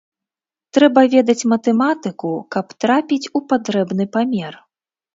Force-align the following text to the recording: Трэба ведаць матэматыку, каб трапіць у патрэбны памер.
Трэба 0.77 1.03
ведаць 1.15 1.47
матэматыку, 1.53 2.33
каб 2.57 2.65
трапіць 2.81 3.23
у 3.37 3.47
патрэбны 3.55 4.13
памер. 4.19 4.53